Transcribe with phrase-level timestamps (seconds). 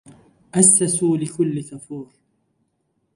[0.55, 2.09] أسسوا لكل كفور